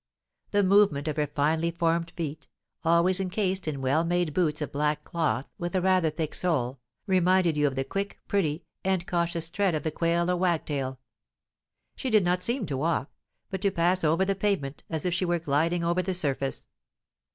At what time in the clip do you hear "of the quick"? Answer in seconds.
7.67-8.17